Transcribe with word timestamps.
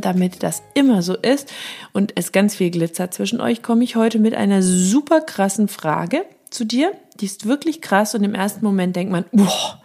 damit 0.00 0.42
das 0.42 0.62
immer 0.74 1.02
so 1.02 1.16
ist 1.16 1.52
und 1.92 2.12
es 2.16 2.32
ganz 2.32 2.54
viel 2.54 2.70
glitzert 2.70 3.14
zwischen 3.14 3.40
euch, 3.40 3.62
komme 3.62 3.84
ich 3.84 3.96
heute 3.96 4.18
mit 4.18 4.34
einer 4.34 4.62
super 4.62 5.20
krassen 5.20 5.68
Frage 5.68 6.24
zu 6.50 6.64
dir. 6.64 6.92
Die 7.20 7.26
ist 7.26 7.46
wirklich 7.46 7.80
krass 7.80 8.14
und 8.14 8.24
im 8.24 8.34
ersten 8.34 8.64
Moment 8.64 8.96
denkt 8.96 9.12
man, 9.12 9.24
boah, 9.32 9.80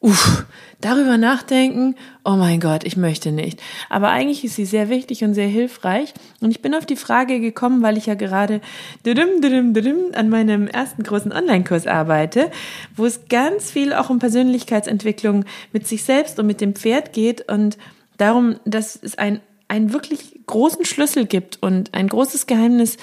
uff, 0.00 0.46
darüber 0.80 1.18
nachdenken, 1.18 1.94
oh 2.24 2.36
mein 2.36 2.58
Gott, 2.58 2.84
ich 2.84 2.96
möchte 2.96 3.32
nicht. 3.32 3.60
Aber 3.90 4.10
eigentlich 4.10 4.44
ist 4.44 4.56
sie 4.56 4.64
sehr 4.64 4.88
wichtig 4.88 5.22
und 5.24 5.34
sehr 5.34 5.46
hilfreich. 5.46 6.14
Und 6.40 6.50
ich 6.50 6.62
bin 6.62 6.74
auf 6.74 6.86
die 6.86 6.96
Frage 6.96 7.38
gekommen, 7.40 7.82
weil 7.82 7.98
ich 7.98 8.06
ja 8.06 8.14
gerade 8.14 8.60
an 9.04 10.28
meinem 10.28 10.66
ersten 10.68 11.02
großen 11.02 11.32
Online-Kurs 11.32 11.86
arbeite, 11.86 12.50
wo 12.96 13.04
es 13.04 13.28
ganz 13.28 13.70
viel 13.70 13.92
auch 13.92 14.10
um 14.10 14.18
Persönlichkeitsentwicklung 14.18 15.44
mit 15.72 15.86
sich 15.86 16.02
selbst 16.02 16.38
und 16.38 16.46
mit 16.46 16.60
dem 16.60 16.74
Pferd 16.74 17.12
geht 17.12 17.50
und 17.50 17.76
darum, 18.16 18.58
dass 18.64 18.96
es 18.96 19.18
ein 19.18 19.40
einen 19.70 19.92
wirklich 19.92 20.40
großen 20.46 20.84
Schlüssel 20.84 21.26
gibt 21.26 21.62
und 21.62 21.94
ein 21.94 22.08
großes 22.08 22.46
Geheimnis 22.46 22.96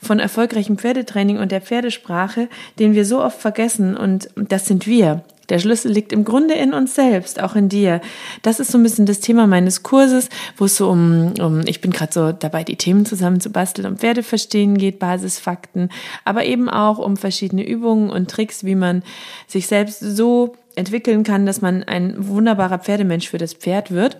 von 0.00 0.18
erfolgreichem 0.18 0.78
Pferdetraining 0.78 1.38
und 1.38 1.52
der 1.52 1.60
Pferdesprache, 1.60 2.48
den 2.78 2.94
wir 2.94 3.04
so 3.04 3.22
oft 3.22 3.38
vergessen 3.38 3.96
und 3.96 4.28
das 4.34 4.66
sind 4.66 4.86
wir. 4.86 5.22
Der 5.50 5.58
Schlüssel 5.58 5.92
liegt 5.92 6.14
im 6.14 6.24
Grunde 6.24 6.54
in 6.54 6.72
uns 6.72 6.94
selbst, 6.94 7.42
auch 7.42 7.54
in 7.54 7.68
dir. 7.68 8.00
Das 8.40 8.60
ist 8.60 8.72
so 8.72 8.78
ein 8.78 8.82
bisschen 8.82 9.04
das 9.04 9.20
Thema 9.20 9.46
meines 9.46 9.82
Kurses, 9.82 10.30
wo 10.56 10.64
es 10.64 10.76
so 10.76 10.88
um, 10.88 11.34
um 11.38 11.60
ich 11.66 11.82
bin 11.82 11.90
gerade 11.90 12.12
so 12.12 12.32
dabei, 12.32 12.64
die 12.64 12.76
Themen 12.76 13.04
zusammenzubasteln, 13.04 13.86
um 13.86 13.98
Pferde 13.98 14.22
verstehen 14.22 14.78
geht, 14.78 14.98
Basisfakten, 14.98 15.90
aber 16.24 16.46
eben 16.46 16.70
auch 16.70 16.96
um 16.96 17.18
verschiedene 17.18 17.66
Übungen 17.66 18.08
und 18.08 18.30
Tricks, 18.30 18.64
wie 18.64 18.74
man 18.74 19.02
sich 19.46 19.66
selbst 19.66 20.00
so 20.00 20.54
entwickeln 20.74 21.24
kann, 21.24 21.44
dass 21.44 21.60
man 21.60 21.82
ein 21.82 22.14
wunderbarer 22.16 22.78
Pferdemensch 22.78 23.28
für 23.28 23.38
das 23.38 23.52
Pferd 23.52 23.90
wird. 23.90 24.16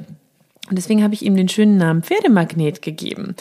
Und 0.70 0.77
deswegen 0.77 1.03
habe 1.03 1.12
ich 1.12 1.23
ihm 1.23 1.37
den 1.37 1.48
schönen 1.48 1.77
Namen 1.77 2.03
Pferdemagnet 2.03 2.81
gegeben, 2.81 3.37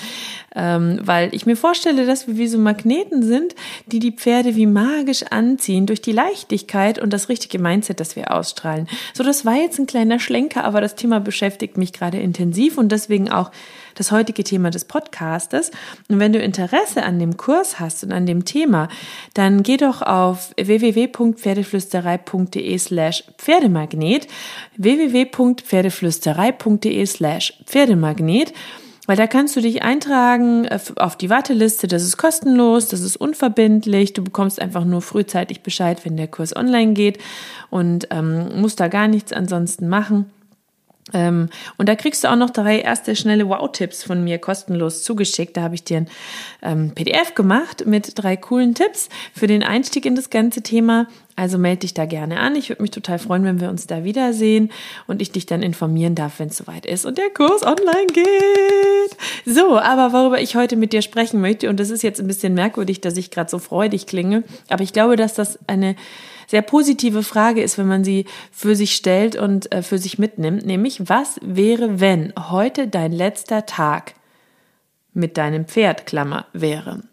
ähm, 0.56 1.00
weil 1.04 1.34
ich 1.34 1.46
mir 1.46 1.56
vorstelle, 1.56 2.06
dass 2.06 2.28
wir 2.28 2.38
wie 2.38 2.48
so 2.48 2.58
Magneten 2.58 3.24
sind, 3.24 3.56
die 3.86 4.00
die 4.00 4.12
Pferde 4.12 4.58
wie 4.58 4.66
magisch 4.66 5.24
anziehen 5.30 5.86
durch 5.86 6.02
die 6.02 6.12
Leichtigkeit 6.12 7.00
und 7.00 7.14
das 7.14 7.30
richtige 7.30 7.60
Mindset, 7.60 8.02
das 8.02 8.18
wir 8.18 8.34
ausstrahlen. 8.34 8.90
So, 9.14 9.24
das 9.24 9.46
war 9.46 9.56
jetzt 9.56 9.80
ein 9.80 9.88
kleiner 9.88 10.20
Schlenker, 10.20 10.66
aber 10.66 10.82
das 10.82 10.96
Thema 10.96 11.22
beschäftigt 11.22 11.78
mich 11.78 11.94
gerade 11.94 12.20
intensiv 12.20 12.78
und 12.78 12.92
deswegen 12.92 13.32
auch 13.32 13.52
das 13.96 14.12
heutige 14.12 14.44
Thema 14.44 14.70
des 14.70 14.84
Podcastes. 14.86 15.72
Und 16.10 16.20
wenn 16.20 16.34
du 16.34 16.40
Interesse 16.40 17.04
an 17.04 17.18
dem 17.20 17.38
Kurs 17.38 17.80
hast 17.80 18.04
und 18.04 18.12
an 18.12 18.26
dem 18.26 18.44
Thema, 18.46 18.90
dann 19.34 19.64
geh 19.64 19.78
doch 19.78 20.02
auf 20.02 20.52
www.pferdeflüsterei.de 20.58 22.78
slash 22.78 23.24
Pferdemagnet, 23.38 24.28
www.pferdeflüsterei.de 24.78 27.06
slash 27.06 27.54
Pferdemagnet 27.66 28.52
weil 29.06 29.18
da 29.18 29.28
kannst 29.28 29.56
du 29.56 29.62
dich 29.62 29.84
eintragen 29.84 30.66
äh, 30.66 30.80
auf 30.96 31.18
die 31.18 31.30
Warteliste, 31.30 31.88
das 31.88 32.04
ist 32.04 32.18
kostenlos, 32.18 32.88
das 32.88 33.02
ist 33.02 33.18
unverbindlich, 33.18 34.14
du 34.14 34.24
bekommst 34.24 34.62
einfach 34.62 34.86
nur 34.86 35.02
frühzeitig 35.02 35.62
Bescheid, 35.62 36.06
wenn 36.06 36.18
der 36.18 36.28
Kurs 36.28 36.56
online 36.56 36.94
geht 36.94 37.20
und 37.70 38.08
ähm, 38.12 38.62
musst 38.62 38.80
da 38.80 38.88
gar 38.88 39.08
nichts 39.08 39.34
ansonsten 39.34 39.90
machen. 39.90 40.32
Ähm, 41.12 41.50
und 41.78 41.90
da 41.90 41.96
kriegst 41.96 42.24
du 42.24 42.30
auch 42.30 42.36
noch 42.36 42.50
drei 42.50 42.80
erste 42.80 43.16
schnelle 43.16 43.50
Wow-Tipps 43.50 44.03
von 44.03 44.24
mir 44.24 44.38
kostenlos 44.38 45.03
zugeschickt. 45.03 45.58
Da 45.58 45.64
habe 45.64 45.75
ich 45.75 45.84
dir 45.84 45.97
ein 45.97 46.08
ähm, 46.62 46.91
PDF 46.96 47.36
gemacht 47.36 47.86
mit 47.86 48.14
drei 48.16 48.38
coolen 48.38 48.74
Tipps 48.74 49.09
für 49.34 49.47
den 49.47 49.64
Einstieg 49.64 50.06
in 50.06 50.16
das 50.16 50.30
ganze 50.30 50.62
Thema. 50.62 51.08
Also 51.36 51.58
melde 51.58 51.80
dich 51.80 51.94
da 51.94 52.06
gerne 52.06 52.40
an. 52.40 52.56
Ich 52.56 52.69
würde 52.69 52.84
mich 52.84 52.91
total 52.91 53.19
freuen, 53.19 53.44
wenn 53.44 53.59
wir 53.59 53.69
uns 53.69 53.88
da 53.88 54.03
wiedersehen 54.03 54.72
und 55.08 55.22
ich 55.22 55.31
dich 55.31 55.46
dann 55.46 55.64
informieren 55.64 56.14
darf, 56.16 56.40
wenn 56.40 56.50
es 56.50 56.58
soweit 56.58 56.86
ist 56.86 57.06
und 57.06 57.18
der 57.18 57.31
Kurs 57.31 57.64
online 57.64 58.08
geht. 58.14 59.18
So, 59.46 59.80
aber 59.80 60.14
worüber 60.14 60.40
ich 60.40 60.56
heute 60.56 60.75
mit 60.75 60.94
dir 60.94 61.02
sprechen 61.02 61.41
möchte, 61.41 61.70
und 61.70 61.80
das 61.80 61.90
ist 61.90 62.03
jetzt 62.03 62.20
ein 62.20 62.28
bisschen 62.28 62.53
merkwürdig, 62.53 63.02
dass 63.02 63.18
ich 63.18 63.31
gerade 63.31 63.50
so 63.50 63.58
freudig 63.58 64.06
klinge, 64.06 64.44
aber 64.70 64.84
ich 64.84 64.94
glaube, 64.94 65.16
dass 65.16 65.34
das 65.34 65.58
eine 65.68 65.96
sehr 66.48 66.62
positive 66.62 67.24
Frage 67.24 67.62
ist, 67.62 67.78
wenn 67.78 67.88
man 67.88 68.04
sie 68.04 68.26
für 68.52 68.76
sich 68.76 68.96
stellt 68.96 69.36
und 69.36 69.72
äh, 69.72 69.81
für 69.81 69.98
sich 69.98 70.20
mitnimmt, 70.20 70.66
nämlich 70.66 71.09
was 71.09 71.40
wäre, 71.42 72.00
wenn 72.00 72.34
heute 72.50 72.88
dein 72.88 73.12
letzter 73.12 73.66
Tag 73.66 74.14
mit 75.14 75.38
deinem 75.38 75.66
Pferd, 75.66 76.06
Klammer, 76.06 76.46
wäre? 76.53 77.03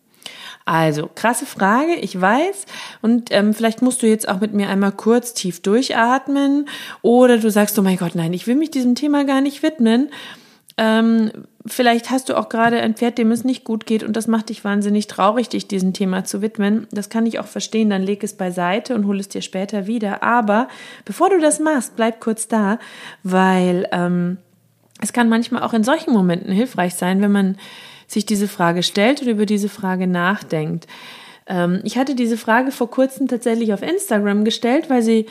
Also, 0.64 1.10
krasse 1.12 1.46
Frage, 1.46 1.96
ich 1.96 2.20
weiß. 2.20 2.66
Und 3.02 3.32
ähm, 3.32 3.54
vielleicht 3.54 3.82
musst 3.82 4.02
du 4.02 4.06
jetzt 4.06 4.28
auch 4.28 4.40
mit 4.40 4.52
mir 4.54 4.68
einmal 4.68 4.92
kurz 4.92 5.34
tief 5.34 5.62
durchatmen. 5.62 6.68
Oder 7.02 7.38
du 7.38 7.50
sagst, 7.50 7.78
oh 7.78 7.82
mein 7.82 7.96
Gott, 7.96 8.14
nein, 8.14 8.32
ich 8.32 8.46
will 8.46 8.54
mich 8.54 8.70
diesem 8.70 8.94
Thema 8.94 9.24
gar 9.24 9.40
nicht 9.40 9.62
widmen. 9.62 10.10
Ähm, 10.76 11.32
vielleicht 11.66 12.10
hast 12.10 12.28
du 12.28 12.36
auch 12.36 12.48
gerade 12.48 12.80
ein 12.80 12.94
Pferd, 12.94 13.18
dem 13.18 13.32
es 13.32 13.44
nicht 13.44 13.64
gut 13.64 13.86
geht 13.86 14.02
und 14.02 14.16
das 14.16 14.26
macht 14.26 14.48
dich 14.48 14.64
wahnsinnig 14.64 15.06
traurig, 15.06 15.48
dich 15.48 15.68
diesem 15.68 15.92
Thema 15.92 16.24
zu 16.24 16.42
widmen. 16.42 16.86
Das 16.90 17.10
kann 17.10 17.26
ich 17.26 17.38
auch 17.38 17.46
verstehen. 17.46 17.90
Dann 17.90 18.02
leg 18.02 18.24
es 18.24 18.34
beiseite 18.34 18.94
und 18.94 19.06
hol 19.06 19.20
es 19.20 19.28
dir 19.28 19.42
später 19.42 19.86
wieder. 19.86 20.22
Aber 20.22 20.68
bevor 21.04 21.30
du 21.30 21.38
das 21.38 21.60
machst, 21.60 21.96
bleib 21.96 22.20
kurz 22.20 22.48
da, 22.48 22.78
weil 23.22 23.86
ähm, 23.92 24.38
es 25.02 25.12
kann 25.12 25.28
manchmal 25.28 25.62
auch 25.62 25.72
in 25.72 25.84
solchen 25.84 26.12
Momenten 26.12 26.52
hilfreich 26.52 26.94
sein, 26.94 27.20
wenn 27.20 27.32
man 27.32 27.56
sich 28.06 28.26
diese 28.26 28.48
Frage 28.48 28.82
stellt 28.82 29.22
und 29.22 29.28
über 29.28 29.46
diese 29.46 29.68
Frage 29.68 30.06
nachdenkt. 30.06 30.86
Ähm, 31.50 31.80
ich 31.84 31.98
hatte 31.98 32.14
diese 32.14 32.38
Frage 32.38 32.70
vor 32.70 32.90
kurzem 32.90 33.28
tatsächlich 33.28 33.74
auf 33.74 33.82
Instagram 33.82 34.44
gestellt, 34.44 34.88
weil 34.88 35.02
sie 35.02 35.26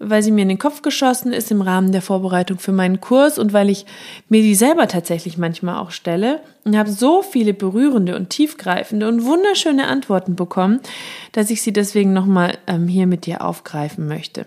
weil 0.00 0.22
sie 0.22 0.32
mir 0.32 0.42
in 0.42 0.48
den 0.48 0.58
Kopf 0.58 0.82
geschossen 0.82 1.32
ist 1.32 1.50
im 1.50 1.62
Rahmen 1.62 1.92
der 1.92 2.02
Vorbereitung 2.02 2.58
für 2.58 2.72
meinen 2.72 3.00
Kurs 3.00 3.38
und 3.38 3.52
weil 3.52 3.70
ich 3.70 3.86
mir 4.28 4.42
die 4.42 4.54
selber 4.54 4.88
tatsächlich 4.88 5.38
manchmal 5.38 5.76
auch 5.76 5.92
stelle 5.92 6.40
und 6.64 6.76
habe 6.76 6.90
so 6.90 7.22
viele 7.22 7.54
berührende 7.54 8.16
und 8.16 8.30
tiefgreifende 8.30 9.06
und 9.06 9.24
wunderschöne 9.24 9.86
Antworten 9.86 10.34
bekommen, 10.34 10.80
dass 11.32 11.50
ich 11.50 11.62
sie 11.62 11.72
deswegen 11.72 12.12
nochmal 12.12 12.58
ähm, 12.66 12.88
hier 12.88 13.06
mit 13.06 13.26
dir 13.26 13.44
aufgreifen 13.44 14.08
möchte. 14.08 14.46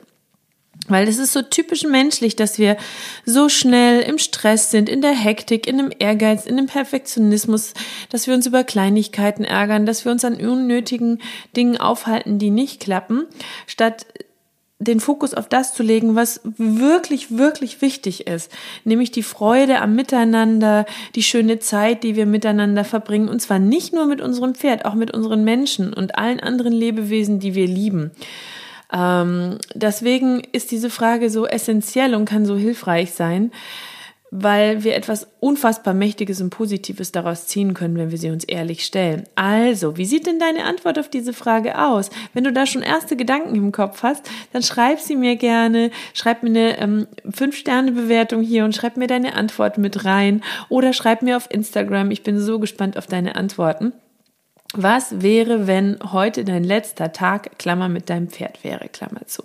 Weil 0.88 1.08
es 1.08 1.18
ist 1.18 1.34
so 1.34 1.42
typisch 1.42 1.84
menschlich, 1.84 2.36
dass 2.36 2.58
wir 2.58 2.78
so 3.26 3.50
schnell 3.50 4.02
im 4.02 4.18
Stress 4.18 4.72
sind, 4.72 4.88
in 4.88 5.02
der 5.02 5.12
Hektik, 5.12 5.68
in 5.68 5.78
dem 5.78 5.92
Ehrgeiz, 5.98 6.46
in 6.46 6.56
dem 6.56 6.68
Perfektionismus, 6.68 7.74
dass 8.10 8.28
wir 8.28 8.34
uns 8.34 8.46
über 8.46 8.64
Kleinigkeiten 8.64 9.44
ärgern, 9.44 9.86
dass 9.86 10.06
wir 10.06 10.12
uns 10.12 10.24
an 10.24 10.36
unnötigen 10.36 11.20
Dingen 11.56 11.78
aufhalten, 11.78 12.40
die 12.40 12.52
nicht 12.52 12.80
klappen, 12.80 13.26
statt 13.66 14.06
den 14.80 15.00
Fokus 15.00 15.34
auf 15.34 15.50
das 15.50 15.74
zu 15.74 15.82
legen, 15.82 16.16
was 16.16 16.42
wirklich, 16.44 17.36
wirklich 17.36 17.82
wichtig 17.82 18.28
ist, 18.28 18.52
nämlich 18.84 19.12
die 19.12 19.24
Freude 19.24 19.82
am 19.82 19.96
Miteinander, 19.96 20.86
die 21.16 21.24
schöne 21.24 21.60
Zeit, 21.60 22.04
die 22.04 22.16
wir 22.16 22.28
miteinander 22.28 22.84
verbringen, 22.84 23.28
und 23.28 23.42
zwar 23.42 23.58
nicht 23.58 23.94
nur 23.94 24.06
mit 24.06 24.22
unserem 24.22 24.54
Pferd, 24.54 24.86
auch 24.86 24.94
mit 24.94 25.14
unseren 25.14 25.44
Menschen 25.44 25.94
und 25.94 26.18
allen 26.18 26.40
anderen 26.40 26.74
Lebewesen, 26.74 27.40
die 27.40 27.56
wir 27.56 27.66
lieben. 27.66 28.12
Ähm, 28.92 29.58
deswegen 29.74 30.42
ist 30.52 30.72
diese 30.72 30.90
Frage 30.90 31.30
so 31.30 31.46
essentiell 31.46 32.16
und 32.16 32.26
kann 32.26 32.46
so 32.46 32.56
hilfreich 32.56 33.12
sein, 33.12 33.52
weil 34.30 34.84
wir 34.84 34.96
etwas 34.96 35.28
unfassbar 35.40 35.94
Mächtiges 35.94 36.42
und 36.42 36.50
Positives 36.50 37.12
daraus 37.12 37.48
ziehen 37.48 37.74
können, 37.74 37.98
wenn 37.98 38.12
wir 38.12 38.18
sie 38.18 38.30
uns 38.30 38.44
ehrlich 38.44 38.84
stellen. 38.84 39.24
Also, 39.36 39.96
wie 39.98 40.06
sieht 40.06 40.28
denn 40.28 40.40
deine 40.40 40.66
Antwort 40.66 41.00
auf 41.00 41.10
diese 41.10 41.32
Frage 41.32 41.82
aus? 41.82 42.10
Wenn 42.34 42.44
du 42.44 42.52
da 42.52 42.66
schon 42.66 42.82
erste 42.82 43.16
Gedanken 43.16 43.56
im 43.56 43.72
Kopf 43.72 44.04
hast, 44.04 44.30
dann 44.52 44.64
schreib 44.64 45.00
sie 45.00 45.16
mir 45.16 45.38
gerne, 45.38 45.92
schreib 46.14 46.44
mir 46.44 46.50
eine 46.50 46.80
ähm, 46.80 47.08
5-Sterne-Bewertung 47.26 48.42
hier 48.42 48.66
und 48.66 48.76
schreib 48.76 48.98
mir 48.98 49.08
deine 49.08 49.36
Antwort 49.36 49.78
mit 49.78 50.04
rein 50.04 50.44
oder 50.70 50.92
schreib 50.92 51.22
mir 51.22 51.38
auf 51.38 51.50
Instagram. 51.50 52.12
Ich 52.12 52.24
bin 52.24 52.40
so 52.40 52.60
gespannt 52.60 52.98
auf 52.98 53.08
deine 53.08 53.36
Antworten. 53.36 53.94
Was 54.74 55.22
wäre, 55.22 55.68
wenn 55.68 55.98
heute 56.12 56.44
dein 56.44 56.64
letzter 56.64 57.12
Tag, 57.12 57.58
Klammer 57.58 57.90
mit 57.90 58.10
deinem 58.10 58.28
Pferd 58.28 58.64
wäre, 58.64 58.90
Klammer 58.90 59.26
zu? 59.26 59.44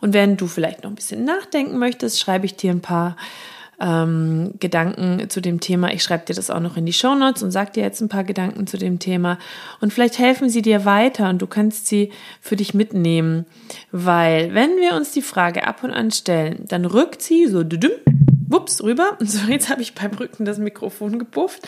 Und 0.00 0.14
wenn 0.14 0.36
du 0.36 0.48
vielleicht 0.48 0.82
noch 0.82 0.90
ein 0.90 0.96
bisschen 0.96 1.24
nachdenken 1.24 1.78
möchtest, 1.78 2.18
schreibe 2.18 2.46
ich 2.46 2.56
dir 2.56 2.72
ein 2.72 2.80
paar 2.80 3.16
ähm, 3.80 4.54
Gedanken 4.58 5.28
zu 5.28 5.40
dem 5.40 5.60
Thema. 5.60 5.92
Ich 5.92 6.02
schreibe 6.02 6.24
dir 6.24 6.34
das 6.34 6.50
auch 6.50 6.60
noch 6.60 6.76
in 6.76 6.86
die 6.86 6.92
Show 6.92 7.14
Notes 7.14 7.42
und 7.42 7.50
sag 7.50 7.72
dir 7.72 7.82
jetzt 7.82 8.00
ein 8.00 8.08
paar 8.08 8.24
Gedanken 8.24 8.66
zu 8.66 8.78
dem 8.78 8.98
Thema. 8.98 9.38
Und 9.80 9.92
vielleicht 9.92 10.18
helfen 10.18 10.48
sie 10.48 10.62
dir 10.62 10.84
weiter 10.84 11.28
und 11.28 11.40
du 11.40 11.46
kannst 11.46 11.86
sie 11.86 12.10
für 12.40 12.56
dich 12.56 12.74
mitnehmen. 12.74 13.46
Weil, 13.90 14.54
wenn 14.54 14.76
wir 14.76 14.94
uns 14.94 15.12
die 15.12 15.22
Frage 15.22 15.66
ab 15.66 15.82
und 15.82 15.90
an 15.92 16.10
stellen, 16.10 16.64
dann 16.68 16.84
rückt 16.84 17.22
sie 17.22 17.46
so 17.46 17.62
wups 18.52 18.82
rüber. 18.82 19.16
So, 19.32 19.50
jetzt 19.50 19.70
habe 19.70 19.80
ich 19.80 19.94
beim 19.94 20.12
Rücken 20.12 20.44
das 20.44 20.58
Mikrofon 20.58 21.18
gepufft. 21.18 21.66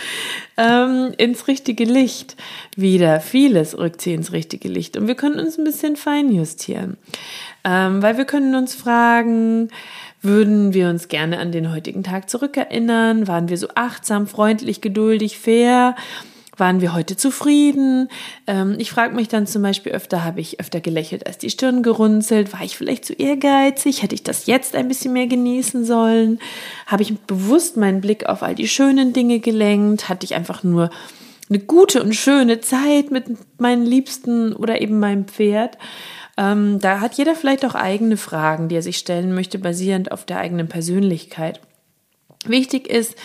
ähm, 0.57 1.13
ins 1.17 1.49
richtige 1.49 1.85
Licht 1.85 2.37
wieder. 2.77 3.21
Vieles 3.21 3.79
rückt 3.79 4.03
sie 4.03 4.13
ins 4.13 4.33
richtige 4.33 4.69
Licht 4.69 4.97
und 4.97 5.07
wir 5.07 5.15
können 5.15 5.41
uns 5.41 5.57
ein 5.57 5.65
bisschen 5.65 5.97
feinjustieren, 5.97 6.99
ähm, 7.65 8.03
weil 8.03 8.19
wir 8.19 8.27
können 8.27 8.55
uns 8.55 8.75
fragen, 8.75 9.71
würden 10.21 10.75
wir 10.75 10.89
uns 10.89 11.09
gerne 11.09 11.39
an 11.39 11.53
den 11.53 11.71
heutigen 11.71 12.03
Tag 12.03 12.31
zurückerinnern? 12.31 13.29
Waren 13.29 13.49
wir 13.49 13.59
so 13.59 13.69
achtsam, 13.75 14.27
freundlich, 14.27 14.81
geduldig, 14.81 15.39
fair? 15.39 15.95
Waren 16.57 16.81
wir 16.81 16.95
heute 16.95 17.17
zufrieden? 17.17 18.09
Ähm, 18.47 18.77
ich 18.79 18.91
frage 18.91 19.15
mich 19.15 19.29
dann 19.29 19.47
zum 19.47 19.63
Beispiel 19.63 19.93
öfter, 19.93 20.25
habe 20.25 20.41
ich 20.41 20.61
öfter 20.61 20.81
gelächelt 20.81 21.27
als 21.27 21.39
die 21.39 21.51
Stirn 21.51 21.83
gerunzelt? 21.83 22.53
War 22.53 22.63
ich 22.63 22.77
vielleicht 22.77 23.05
zu 23.05 23.13
ehrgeizig? 23.13 24.03
Hätte 24.03 24.15
ich 24.15 24.23
das 24.23 24.47
jetzt 24.47 24.77
ein 24.77 24.87
bisschen 24.87 25.13
mehr 25.13 25.27
genießen 25.27 25.85
sollen? 25.85 26.39
Habe 26.87 27.03
ich 27.03 27.19
bewusst 27.19 27.77
meinen 27.77 28.01
Blick 28.01 28.27
auf 28.27 28.43
all 28.43 28.55
die 28.55 28.69
schönen 28.69 29.13
Dinge 29.13 29.41
gelenkt? 29.41 30.09
Hatte 30.09 30.25
ich 30.25 30.35
einfach 30.35 30.63
nur 30.63 30.91
eine 31.51 31.59
gute 31.59 32.03
und 32.03 32.15
schöne 32.15 32.61
Zeit 32.61 33.11
mit 33.11 33.25
meinen 33.59 33.85
Liebsten 33.85 34.53
oder 34.55 34.81
eben 34.81 35.01
meinem 35.01 35.27
Pferd? 35.27 35.77
Ähm, 36.37 36.79
da 36.81 37.01
hat 37.01 37.15
jeder 37.15 37.35
vielleicht 37.35 37.65
auch 37.65 37.75
eigene 37.75 38.17
Fragen, 38.17 38.69
die 38.69 38.77
er 38.77 38.83
sich 38.83 38.99
stellen 38.99 39.35
möchte, 39.35 39.59
basierend 39.59 40.13
auf 40.13 40.25
der 40.25 40.39
eigenen 40.39 40.69
Persönlichkeit. 40.69 41.61
Wichtig 42.47 42.89
ist, 42.89 43.17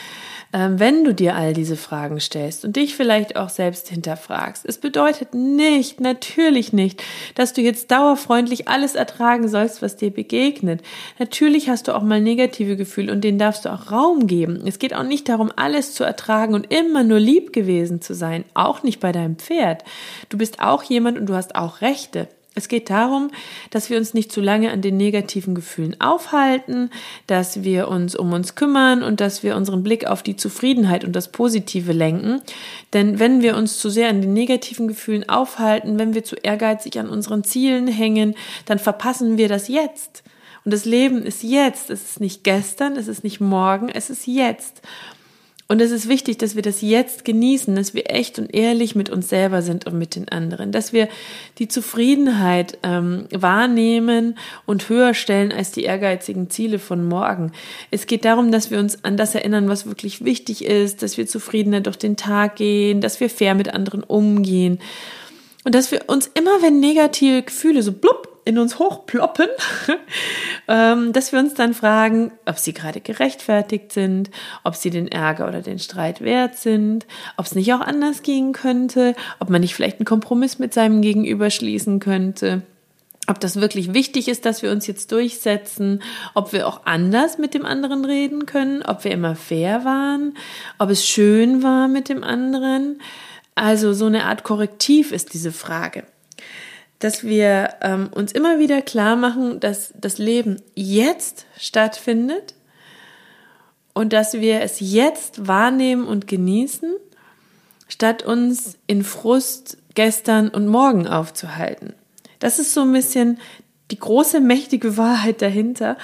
wenn 0.52 1.04
du 1.04 1.14
dir 1.14 1.36
all 1.36 1.54
diese 1.54 1.76
Fragen 1.76 2.20
stellst 2.20 2.66
und 2.66 2.76
dich 2.76 2.96
vielleicht 2.96 3.36
auch 3.36 3.50
selbst 3.50 3.90
hinterfragst. 3.90 4.66
Es 4.66 4.80
bedeutet 4.80 5.36
nicht, 5.36 6.02
natürlich 6.02 6.74
nicht, 6.74 7.04
dass 7.36 7.54
du 7.54 7.62
jetzt 7.62 7.92
dauerfreundlich 7.92 8.68
alles 8.68 8.96
ertragen 8.96 9.48
sollst, 9.48 9.82
was 9.82 9.96
dir 9.96 10.10
begegnet. 10.10 10.82
Natürlich 11.20 11.70
hast 11.70 11.88
du 11.88 11.96
auch 11.96 12.02
mal 12.02 12.20
negative 12.20 12.78
Gefühle 12.78 13.12
und 13.12 13.24
denen 13.24 13.38
darfst 13.38 13.66
du 13.66 13.70
auch 13.70 13.92
Raum 13.92 14.26
geben. 14.26 14.64
Es 14.66 14.80
geht 14.80 14.96
auch 14.96 15.04
nicht 15.04 15.30
darum, 15.30 15.52
alles 15.56 15.94
zu 15.94 16.04
ertragen 16.04 16.56
und 16.56 16.74
immer 16.74 17.04
nur 17.04 17.20
lieb 17.20 17.54
gewesen 17.54 18.02
zu 18.02 18.16
sein, 18.16 18.44
auch 18.56 18.82
nicht 18.82 19.00
bei 19.00 19.12
deinem 19.12 19.38
Pferd. 19.38 19.84
Du 20.30 20.38
bist 20.38 20.60
auch 20.62 20.82
jemand 20.82 21.20
und 21.20 21.28
du 21.28 21.36
hast 21.36 21.56
auch 21.56 21.82
Rechte. 21.82 22.28
Es 22.60 22.68
geht 22.68 22.90
darum, 22.90 23.32
dass 23.70 23.90
wir 23.90 23.98
uns 23.98 24.14
nicht 24.14 24.34
zu 24.34 24.42
lange 24.42 24.72
an 24.72 24.82
den 24.82 24.98
negativen 24.98 25.56
Gefühlen 25.56 26.00
aufhalten, 26.02 26.90
dass 27.26 27.64
wir 27.64 27.88
uns 27.88 28.18
um 28.18 28.34
uns 28.34 28.56
kümmern 28.56 29.02
und 29.02 29.22
dass 29.22 29.44
wir 29.44 29.56
unseren 29.56 29.82
Blick 29.82 30.06
auf 30.06 30.24
die 30.24 30.36
Zufriedenheit 30.36 31.06
und 31.06 31.16
das 31.16 31.32
Positive 31.32 31.94
lenken. 31.94 32.42
Denn 32.92 33.18
wenn 33.18 33.42
wir 33.42 33.56
uns 33.56 33.80
zu 33.80 33.90
sehr 33.90 34.10
an 34.10 34.22
den 34.22 34.34
negativen 34.34 34.90
Gefühlen 34.90 35.30
aufhalten, 35.30 35.98
wenn 35.98 36.14
wir 36.14 36.26
zu 36.26 36.36
ehrgeizig 36.36 37.00
an 37.00 37.08
unseren 37.08 37.46
Zielen 37.46 37.88
hängen, 37.88 38.36
dann 38.66 38.78
verpassen 38.78 39.38
wir 39.38 39.48
das 39.48 39.70
jetzt. 39.70 40.24
Und 40.66 40.74
das 40.74 40.84
Leben 40.84 41.24
ist 41.24 41.44
jetzt. 41.44 41.90
Es 41.90 42.04
ist 42.04 42.20
nicht 42.20 42.44
gestern, 42.44 42.98
es 42.98 43.08
ist 43.08 43.24
nicht 43.24 43.40
morgen, 43.40 43.88
es 43.88 44.10
ist 44.10 44.28
jetzt. 44.28 44.82
Und 45.72 45.82
es 45.82 45.92
ist 45.92 46.10
wichtig, 46.10 46.40
dass 46.40 46.56
wir 46.56 46.64
das 46.64 46.82
jetzt 46.82 47.24
genießen, 47.26 47.76
dass 47.76 47.94
wir 47.94 48.10
echt 48.10 48.40
und 48.40 48.56
ehrlich 48.56 48.96
mit 48.96 49.12
uns 49.12 49.30
selber 49.30 49.62
sind 49.62 49.86
und 49.86 50.00
mit 50.00 50.16
den 50.16 50.28
anderen, 50.28 50.72
dass 50.72 50.94
wir 50.94 51.08
die 51.60 51.68
Zufriedenheit 51.68 52.80
ähm, 52.82 53.28
wahrnehmen 53.30 54.36
und 54.66 54.90
höher 54.90 55.14
stellen 55.14 55.52
als 55.52 55.72
die 55.72 55.84
ehrgeizigen 55.84 56.50
Ziele 56.50 56.80
von 56.80 57.08
morgen. 57.08 57.52
Es 57.92 58.08
geht 58.08 58.26
darum, 58.26 58.52
dass 58.52 58.72
wir 58.72 58.80
uns 58.80 59.04
an 59.04 59.16
das 59.16 59.36
erinnern, 59.36 59.70
was 59.70 59.86
wirklich 59.86 60.26
wichtig 60.26 60.66
ist, 60.66 61.04
dass 61.04 61.18
wir 61.18 61.28
zufriedener 61.28 61.82
durch 61.82 61.98
den 61.98 62.18
Tag 62.18 62.56
gehen, 62.56 63.00
dass 63.00 63.20
wir 63.20 63.30
fair 63.30 63.54
mit 63.54 63.72
anderen 63.72 64.02
umgehen 64.02 64.80
und 65.66 65.76
dass 65.76 65.92
wir 65.92 66.02
uns 66.08 66.32
immer, 66.34 66.64
wenn 66.64 66.80
negative 66.80 67.44
Gefühle 67.44 67.84
so 67.84 67.92
blub 67.92 68.29
in 68.50 68.58
uns 68.58 68.80
hochploppen, 68.80 69.48
ähm, 70.68 71.14
dass 71.14 71.32
wir 71.32 71.40
uns 71.40 71.54
dann 71.54 71.74
fragen, 71.74 72.32
ob 72.46 72.58
sie 72.58 72.74
gerade 72.74 73.00
gerechtfertigt 73.00 73.94
sind, 73.94 74.32
ob 74.64 74.76
sie 74.76 74.90
den 74.90 75.08
Ärger 75.08 75.48
oder 75.48 75.62
den 75.62 75.80
Streit 75.80 76.22
wert 76.22 76.58
sind, 76.58 77.06
ob 77.38 77.46
es 77.46 77.56
nicht 77.56 77.72
auch 77.74 77.82
anders 77.82 78.24
gehen 78.24 78.52
könnte, 78.52 79.16
ob 79.40 79.50
man 79.50 79.62
nicht 79.62 79.76
vielleicht 79.76 80.00
einen 80.00 80.06
Kompromiss 80.06 80.60
mit 80.60 80.74
seinem 80.74 81.02
Gegenüber 81.02 81.50
schließen 81.50 82.00
könnte 82.00 82.64
ob 83.28 83.40
das 83.40 83.62
wirklich 83.62 83.94
wichtig 83.94 84.28
ist, 84.28 84.46
dass 84.46 84.64
wir 84.64 84.72
uns 84.72 84.88
jetzt 84.88 85.12
durchsetzen, 85.12 86.02
ob 86.34 86.52
wir 86.52 86.68
auch 86.68 86.88
anders 86.88 87.38
mit 87.38 87.54
dem 87.54 87.64
anderen 87.64 88.04
reden 88.04 88.48
können, 88.48 88.82
ob 88.82 89.04
wir 89.04 89.12
immer 89.12 89.36
fair 89.36 89.86
waren, 89.86 90.36
ob 90.80 90.90
es 90.90 91.06
schön 91.06 91.62
war 91.62 91.88
mit 91.88 92.10
dem 92.10 92.24
anderen. 92.24 93.00
Also 93.54 93.94
so 93.94 94.08
eine 94.08 94.26
Art 94.26 94.44
Korrektiv 94.44 95.12
ist 95.12 95.36
diese 95.36 95.52
Frage 95.52 96.06
dass 97.00 97.24
wir 97.24 97.76
ähm, 97.82 98.10
uns 98.14 98.32
immer 98.32 98.60
wieder 98.60 98.82
klar 98.82 99.16
machen, 99.16 99.60
dass 99.60 99.94
das 100.00 100.18
Leben 100.18 100.62
jetzt 100.76 101.46
stattfindet 101.58 102.56
und 103.94 104.14
dass 104.14 104.34
wir 104.34 104.62
es 104.62 104.80
jetzt 104.80 105.48
wahrnehmen 105.48 106.06
und 106.06 106.28
genießen, 106.28 106.94
statt 107.88 108.24
uns 108.24 108.78
in 108.86 109.04
Frust 109.04 109.78
gestern 109.96 110.50
und 110.50 110.68
morgen 110.68 111.08
aufzuhalten. 111.08 111.94
Das 112.40 112.60
ist 112.60 112.74
so 112.74 112.82
ein 112.82 112.94
bisschen 112.94 113.40
die 113.92 114.00
große, 114.00 114.40
mächtige 114.40 114.98
Wahrheit 114.98 115.42
dahinter. 115.42 115.98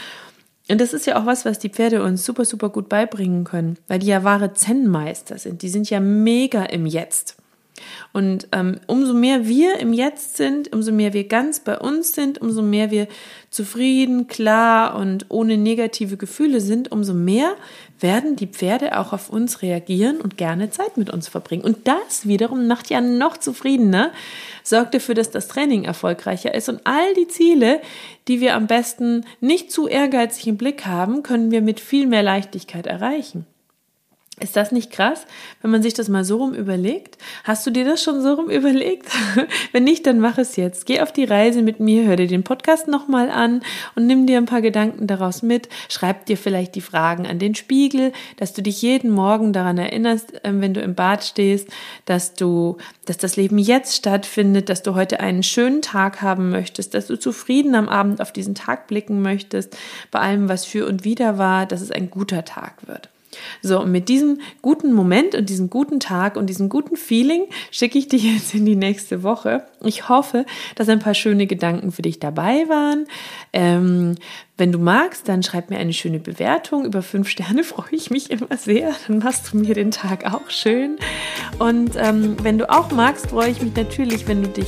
Und 0.69 0.81
das 0.81 0.93
ist 0.93 1.05
ja 1.05 1.21
auch 1.21 1.25
was, 1.25 1.45
was 1.45 1.59
die 1.59 1.69
Pferde 1.69 2.03
uns 2.03 2.25
super, 2.25 2.43
super 2.43 2.69
gut 2.69 2.89
beibringen 2.89 3.43
können, 3.43 3.77
weil 3.87 3.99
die 3.99 4.07
ja 4.07 4.23
wahre 4.23 4.53
Zen-Meister 4.53 5.37
sind. 5.37 5.61
Die 5.61 5.69
sind 5.69 5.89
ja 5.89 5.99
mega 5.99 6.63
im 6.63 6.85
Jetzt. 6.85 7.37
Und 8.13 8.47
ähm, 8.51 8.79
umso 8.87 9.13
mehr 9.13 9.47
wir 9.47 9.79
im 9.79 9.93
Jetzt 9.93 10.37
sind, 10.37 10.71
umso 10.73 10.91
mehr 10.91 11.13
wir 11.13 11.27
ganz 11.27 11.59
bei 11.59 11.77
uns 11.77 12.13
sind, 12.13 12.39
umso 12.41 12.61
mehr 12.61 12.91
wir 12.91 13.07
zufrieden, 13.49 14.27
klar 14.27 14.95
und 14.95 15.25
ohne 15.29 15.57
negative 15.57 16.17
Gefühle 16.17 16.61
sind, 16.61 16.91
umso 16.91 17.13
mehr 17.13 17.55
werden 17.99 18.35
die 18.35 18.47
Pferde 18.47 18.97
auch 18.97 19.13
auf 19.13 19.29
uns 19.29 19.61
reagieren 19.61 20.21
und 20.21 20.37
gerne 20.37 20.69
Zeit 20.69 20.97
mit 20.97 21.09
uns 21.09 21.27
verbringen. 21.27 21.63
Und 21.63 21.87
das 21.87 22.27
wiederum 22.27 22.67
macht 22.67 22.89
ja 22.89 23.01
noch 23.01 23.37
zufriedener, 23.37 24.11
sorgt 24.63 24.93
dafür, 24.93 25.15
dass 25.15 25.31
das 25.31 25.47
Training 25.47 25.83
erfolgreicher 25.83 26.53
ist 26.53 26.69
und 26.69 26.81
all 26.85 27.13
die 27.13 27.27
Ziele, 27.27 27.81
die 28.27 28.41
wir 28.41 28.55
am 28.55 28.67
besten 28.67 29.25
nicht 29.39 29.71
zu 29.71 29.87
ehrgeizig 29.87 30.47
im 30.47 30.57
Blick 30.57 30.85
haben, 30.85 31.23
können 31.23 31.51
wir 31.51 31.61
mit 31.61 31.79
viel 31.79 32.07
mehr 32.07 32.23
Leichtigkeit 32.23 32.87
erreichen. 32.87 33.45
Ist 34.41 34.57
das 34.57 34.73
nicht 34.73 34.91
krass, 34.91 35.25
wenn 35.61 35.71
man 35.71 35.81
sich 35.81 35.93
das 35.93 36.09
mal 36.09 36.25
so 36.25 36.35
rum 36.35 36.53
überlegt? 36.53 37.17
Hast 37.45 37.65
du 37.65 37.71
dir 37.71 37.85
das 37.85 38.03
schon 38.03 38.21
so 38.21 38.33
rum 38.33 38.49
überlegt? 38.49 39.07
wenn 39.71 39.85
nicht, 39.85 40.05
dann 40.05 40.19
mach 40.19 40.37
es 40.37 40.57
jetzt. 40.57 40.85
Geh 40.85 40.99
auf 40.99 41.13
die 41.13 41.23
Reise 41.23 41.61
mit 41.61 41.79
mir, 41.79 42.05
hör 42.05 42.17
dir 42.17 42.27
den 42.27 42.43
Podcast 42.43 42.89
nochmal 42.89 43.29
an 43.29 43.61
und 43.95 44.07
nimm 44.07 44.27
dir 44.27 44.37
ein 44.37 44.45
paar 44.45 44.61
Gedanken 44.61 45.07
daraus 45.07 45.41
mit. 45.41 45.69
Schreib 45.87 46.25
dir 46.25 46.37
vielleicht 46.37 46.75
die 46.75 46.81
Fragen 46.81 47.25
an 47.25 47.39
den 47.39 47.55
Spiegel, 47.55 48.11
dass 48.35 48.51
du 48.51 48.61
dich 48.61 48.81
jeden 48.81 49.09
Morgen 49.09 49.53
daran 49.53 49.77
erinnerst, 49.77 50.33
ähm, 50.43 50.59
wenn 50.59 50.73
du 50.73 50.81
im 50.81 50.95
Bad 50.95 51.23
stehst, 51.23 51.69
dass 52.03 52.33
du, 52.33 52.75
dass 53.05 53.17
das 53.17 53.37
Leben 53.37 53.57
jetzt 53.57 53.95
stattfindet, 53.95 54.67
dass 54.67 54.83
du 54.83 54.95
heute 54.95 55.21
einen 55.21 55.43
schönen 55.43 55.81
Tag 55.81 56.21
haben 56.21 56.49
möchtest, 56.49 56.93
dass 56.93 57.07
du 57.07 57.17
zufrieden 57.17 57.73
am 57.73 57.87
Abend 57.87 58.19
auf 58.19 58.33
diesen 58.33 58.53
Tag 58.53 58.87
blicken 58.87 59.21
möchtest, 59.21 59.77
bei 60.11 60.19
allem, 60.19 60.49
was 60.49 60.65
für 60.65 60.85
und 60.87 61.05
wider 61.05 61.37
war, 61.37 61.65
dass 61.65 61.79
es 61.79 61.91
ein 61.91 62.09
guter 62.09 62.43
Tag 62.43 62.85
wird. 62.85 63.09
So, 63.61 63.81
und 63.81 63.91
mit 63.91 64.09
diesem 64.09 64.39
guten 64.61 64.93
Moment 64.93 65.35
und 65.35 65.49
diesem 65.49 65.69
guten 65.69 65.99
Tag 65.99 66.35
und 66.37 66.47
diesem 66.47 66.69
guten 66.69 66.95
Feeling 66.95 67.45
schicke 67.71 67.97
ich 67.97 68.07
dich 68.07 68.23
jetzt 68.23 68.53
in 68.53 68.65
die 68.65 68.75
nächste 68.75 69.23
Woche. 69.23 69.63
Ich 69.83 70.09
hoffe, 70.09 70.45
dass 70.75 70.89
ein 70.89 70.99
paar 70.99 71.13
schöne 71.13 71.47
Gedanken 71.47 71.91
für 71.91 72.01
dich 72.01 72.19
dabei 72.19 72.67
waren. 72.67 73.07
Ähm, 73.53 74.15
wenn 74.57 74.71
du 74.71 74.79
magst, 74.79 75.27
dann 75.27 75.43
schreib 75.43 75.69
mir 75.69 75.77
eine 75.77 75.93
schöne 75.93 76.19
Bewertung. 76.19 76.85
Über 76.85 77.01
fünf 77.01 77.27
Sterne 77.27 77.63
freue 77.65 77.91
ich 77.91 78.09
mich 78.09 78.31
immer 78.31 78.55
sehr. 78.57 78.93
Dann 79.07 79.19
machst 79.19 79.51
du 79.51 79.57
mir 79.57 79.73
den 79.73 79.91
Tag 79.91 80.25
auch 80.31 80.49
schön. 80.49 80.97
Und 81.59 81.91
ähm, 81.95 82.35
wenn 82.41 82.57
du 82.57 82.67
auch 82.69 82.91
magst, 82.91 83.27
freue 83.27 83.49
ich 83.49 83.61
mich 83.61 83.73
natürlich, 83.75 84.27
wenn 84.27 84.43
du 84.43 84.49
dich 84.49 84.67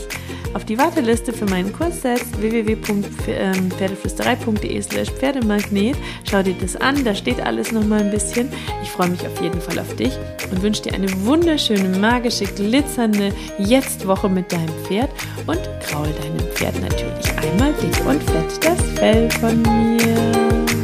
auf 0.53 0.63
die 0.65 0.77
Warteliste 0.77 1.33
für 1.33 1.45
meinen 1.45 1.73
Kurs 1.73 2.01
setzt, 2.01 2.41
www.pferdeflüsterei.de 2.41 4.81
slash 4.81 5.11
Pferdemagnet. 5.11 5.95
Schau 6.29 6.41
dir 6.41 6.55
das 6.59 6.75
an, 6.75 7.03
da 7.03 7.13
steht 7.13 7.39
alles 7.41 7.71
nochmal 7.71 8.01
ein 8.01 8.09
bisschen. 8.11 8.49
Ich 8.81 8.89
freue 8.89 9.09
mich 9.09 9.27
auf 9.27 9.39
jeden 9.41 9.61
Fall 9.61 9.77
auf 9.79 9.95
dich 9.95 10.13
und 10.49 10.61
wünsche 10.61 10.83
dir 10.83 10.93
eine 10.93 11.11
wunderschöne, 11.25 11.99
magische, 11.99 12.45
glitzernde 12.45 13.33
Jetzt-Woche 13.59 14.29
mit 14.29 14.49
deinem 14.51 14.73
Pferd 14.85 15.09
und 15.45 15.59
kraul 15.81 16.07
deinem 16.07 16.39
Pferd 16.53 16.79
natürlich 16.81 17.29
einmal 17.37 17.73
dick 17.73 18.03
und 18.05 18.23
fett 18.23 18.63
das 18.63 18.81
Fell 18.95 19.29
von 19.31 19.61
mir. 19.61 20.76